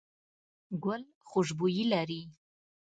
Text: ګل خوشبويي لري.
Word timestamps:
ګل 0.83 1.01
خوشبويي 1.29 1.83
لري. 1.91 2.21